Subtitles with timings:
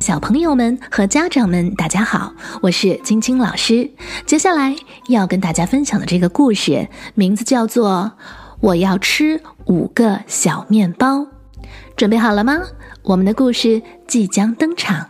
[0.00, 2.32] 小朋友们和家长们，大家好，
[2.62, 3.90] 我是晶晶老师。
[4.24, 4.74] 接下来
[5.08, 8.10] 要跟大家分享的这个故事，名字叫做
[8.60, 11.18] 《我要吃五个小面包》。
[11.96, 12.60] 准备好了吗？
[13.02, 15.06] 我们的故事即将登场。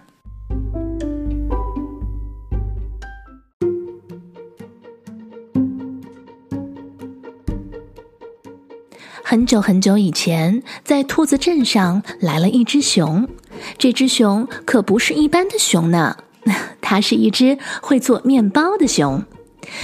[9.22, 13.28] 很久很久以前，在兔子镇上来了一只熊。
[13.78, 16.16] 这只熊可不是一般的熊呢，
[16.80, 19.24] 它是一只会做面包的熊。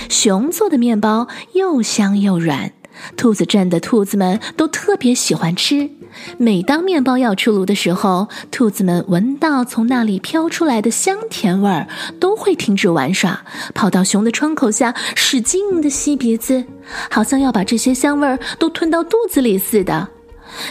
[0.09, 2.73] 熊做的面包又香又软，
[3.17, 5.91] 兔子镇的兔子们都特别喜欢吃。
[6.39, 11.87] 每当面包要出炉的时候，兔子们闻到从那里飘出来的香甜味儿，
[12.19, 16.65] 都会停止玩耍，跑到熊的窗口下，使劲的吸鼻子，
[17.11, 20.09] 好像要把这些香味儿都吞到肚子里似的。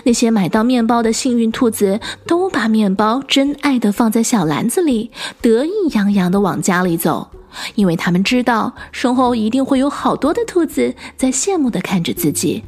[0.03, 5.11] 那些买到面包的幸运兔子，都把面包珍爱的放在小篮子里，
[5.41, 7.29] 得意洋洋的往家里走，
[7.75, 12.63] 因为他们知道身后一定会有好多的兔子在羡慕的看着自己。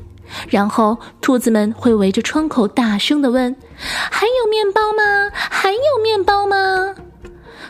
[0.49, 5.31] 然后，兔子们会围着窗口大声的问：“还有面包吗？
[5.33, 6.93] 还有面包吗？”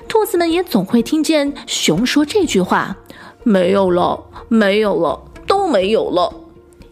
[0.09, 2.97] 兔子们也总会听见熊说这句话
[3.43, 6.33] ：“没有了，没有了，都没有了。”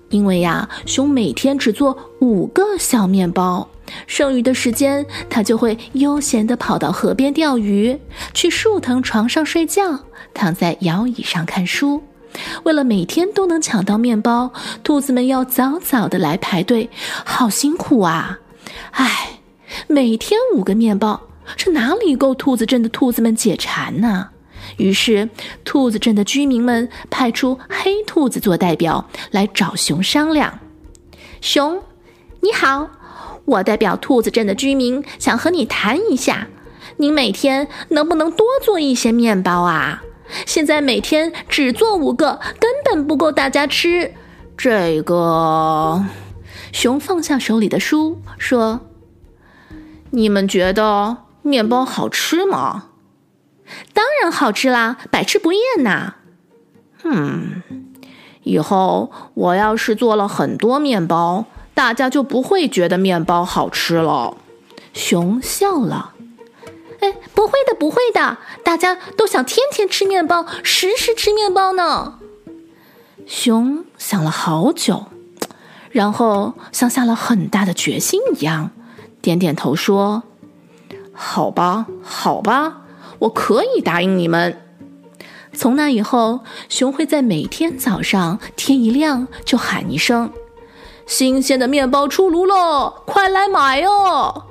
[0.10, 3.68] 因为呀，熊每天只做五个小面包，
[4.08, 8.00] 剩余的时间，它就会悠闲地跑到河边钓鱼，
[8.34, 10.00] 去树藤床上睡觉，
[10.34, 12.02] 躺在摇椅上看书。
[12.64, 14.52] 为了每天都能抢到面包，
[14.84, 16.90] 兔子们要早早的来排队，
[17.24, 18.40] 好辛苦啊！
[18.92, 19.40] 唉，
[19.88, 21.22] 每天五个面包，
[21.56, 24.30] 这哪里够兔子镇的兔子们解馋呢？
[24.78, 25.30] 于是，
[25.64, 30.60] 兔子镇的居民们派出黑兔子做代表来找熊商量。
[31.42, 31.82] 熊，
[32.42, 32.90] 你好，
[33.46, 36.48] 我代表兔子镇的居民想和你谈一下，
[36.98, 40.04] 您每天能不能多做一些面包啊？
[40.46, 44.14] 现在每天只做五个，根本不够大家吃。
[44.58, 46.04] 这个，
[46.72, 48.82] 熊放下手里的书说
[50.10, 52.86] ：“你们觉得面包好吃吗？”
[53.94, 56.16] 当然好吃啦，百吃不厌呐。
[57.04, 57.62] 嗯，
[58.44, 64.38] 以后我要是做了很多面包，大家就不会觉得面包好吃了。
[64.94, 66.14] 熊笑了。
[67.02, 72.20] 哎，不会的，不会的，大家都想天天吃面包，时时吃面包呢。
[73.28, 75.08] 熊想了好久，
[75.92, 78.72] 然后像下了很大的决心一样，
[79.22, 80.24] 点点头说
[81.12, 82.82] ：“好吧，好吧。”
[83.20, 84.62] 我可以答应你们。
[85.54, 90.32] 从那以后，熊会在每天早上天一亮就喊一声
[91.08, 94.44] ：“新鲜的面包出炉喽，快来买哦！”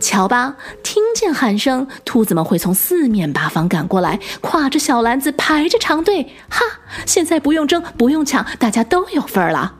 [0.00, 6.22] 瞧吧，听见喊声，兔子们会从四面八方赶过来，挎着小篮子排着长队。
[6.50, 6.60] 哈，
[7.06, 9.74] 现在不用争，不用抢，大家都有份儿了。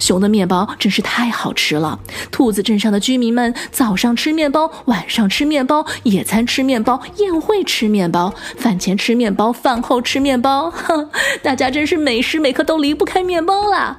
[0.00, 1.98] 熊的面包真是太好吃了。
[2.30, 10.70] 兔子镇上的居民们早上吃面包，晚上吃面包，野餐吃面包，宴会吃面包，饭前吃面包，饭后吃面包。
[10.70, 11.10] 哼，
[11.42, 13.98] 大家真是每时每刻都离不开面包了。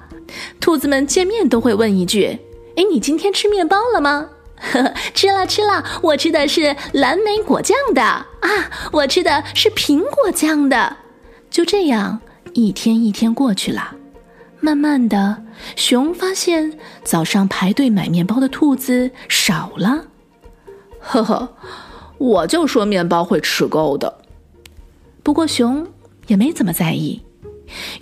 [0.60, 2.40] 兔子们见面都会问一句
[2.76, 8.26] ：“哎，你今天吃面包了吗？”呵， 吃了吃了，我吃的是蓝莓果酱的啊，
[8.92, 10.98] 我吃的是苹果酱的。
[11.50, 12.20] 就这样，
[12.54, 13.96] 一天一天过去了，
[14.60, 15.44] 慢慢的，
[15.76, 20.06] 熊发现早上排队买面包的兔子少了。
[21.00, 21.56] 呵呵，
[22.18, 24.22] 我就说面包会吃够的。
[25.24, 25.88] 不过熊
[26.28, 27.24] 也没怎么在意。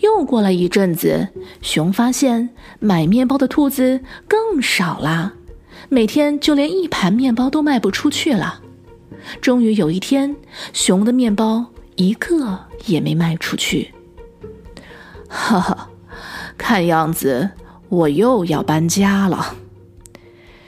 [0.02, 1.28] 又过了一阵子，
[1.62, 2.50] 熊发现
[2.80, 5.34] 买面包的兔子更少了。
[5.90, 8.62] 每天就连一盘面包都卖不出去了。
[9.42, 10.36] 终于有一天，
[10.74, 11.66] 熊的面包
[11.96, 13.94] 一个也没卖出去。
[15.28, 15.90] 哈哈，
[16.58, 17.50] 看样子
[17.90, 19.56] 我又要搬家了。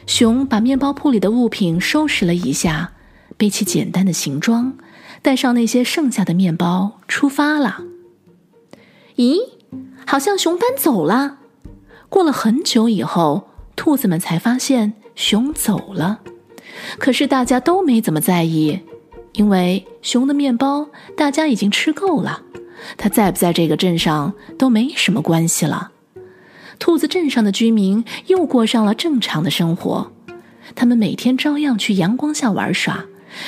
[0.05, 2.93] 熊把面包铺里的物品收拾了一下，
[3.37, 4.77] 背起简单的行装，
[5.21, 7.83] 带上那些剩下的面包出发了。
[9.17, 9.37] 咦，
[10.05, 11.39] 好像熊搬走了。
[12.09, 14.93] 过了很久以后，兔子们才发现。
[15.17, 16.19] 熊走了，
[16.99, 18.79] 可是大家都没怎么在意，
[19.33, 20.87] 因为熊的面包
[21.17, 22.43] 大家已经吃够了，
[22.97, 25.91] 它在不在这个镇上都没什么关系了。
[26.77, 30.11] 兔子镇上的居民又过上了正常的生活，
[30.75, 33.03] 他们每天照样去阳光下玩耍，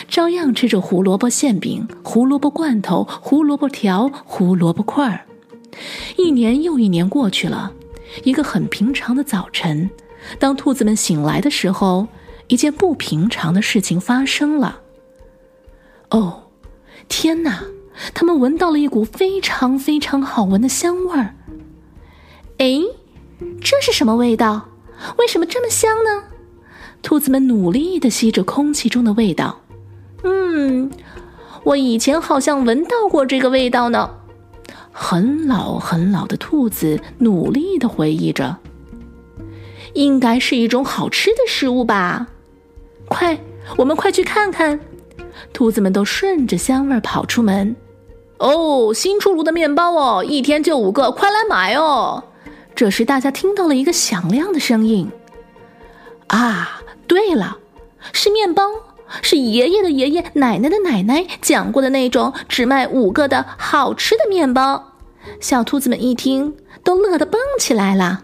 [0.07, 5.21] 照样吃着胡萝卜馅饼、胡萝卜罐头、胡萝卜条、胡萝卜块儿。
[6.17, 7.71] 一年又一年过去了，
[8.23, 9.87] 一个很平常的早晨。
[10.37, 12.07] 当兔子们醒来的时候，
[12.47, 14.81] 一件不平常的事情发生了。
[16.09, 16.43] 哦，
[17.07, 17.63] 天哪！
[18.13, 21.35] 他们闻到了一股非常非常好闻的香味儿。
[22.57, 22.79] 哎，
[23.61, 24.69] 这是什么味道？
[25.17, 26.23] 为什么这么香呢？
[27.01, 29.61] 兔子们努力地吸着空气中的味道。
[30.23, 30.91] 嗯，
[31.63, 34.09] 我以前好像闻到过这个味道呢。
[34.91, 38.57] 很老很老的兔子努力地回忆着。
[39.93, 42.27] 应该是一种好吃的食物吧？
[43.07, 43.39] 快，
[43.77, 44.79] 我们快去看看！
[45.51, 47.75] 兔子们都顺着香味跑出门。
[48.37, 52.23] 哦，新出炉的面包哦，一天就五个，快来买哦！
[52.75, 55.11] 这时，大家听到了一个响亮的声音。
[56.27, 57.57] 啊，对了，
[58.13, 58.63] 是面包，
[59.21, 64.93] 是爷爷的爷爷、奶奶的奶奶讲过的那种只卖五个的好吃的面包。
[65.41, 68.23] 小兔子们一听，都乐得蹦起来了。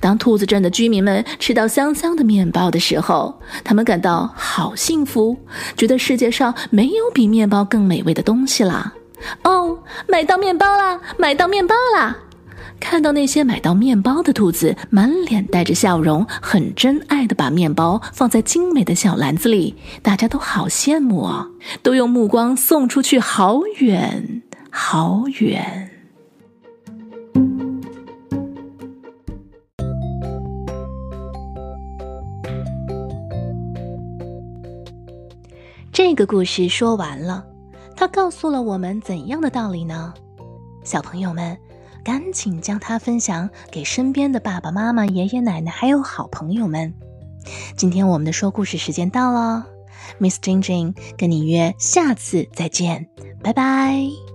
[0.00, 5.36] 当兔子镇的居民们吃到香香的面包的时候，他们感到好幸福，
[5.76, 8.94] 觉得世界上没有比面包更美味的东西了。
[9.42, 9.78] 哦，
[10.08, 11.00] 买到面包啦！
[11.18, 12.16] 买到面包啦！
[12.78, 21.50] 看到那些买到面包的兔子，满脸带着笑容，很真爱的把面包放在精美的小篮子里，大家都好羡慕哦，
[21.82, 25.89] 都用目光送出去，好远，好远。
[36.02, 37.44] 这个故事说完了，
[37.94, 40.14] 它告诉了我们怎样的道理呢？
[40.82, 41.58] 小朋友们，
[42.02, 46.94] 赶紧将它分享给身边的爸爸妈妈、爷爷奶奶还有好朋友们。
[47.76, 49.66] 今天我们的说故事时间到了
[50.18, 53.06] ，Miss Jing Jing 跟你约下次再见，
[53.42, 54.29] 拜拜。